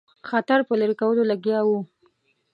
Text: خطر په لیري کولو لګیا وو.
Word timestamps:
خطر 0.29 0.59
په 0.67 0.73
لیري 0.79 0.95
کولو 1.01 1.23
لګیا 1.31 1.59
وو. 1.67 1.79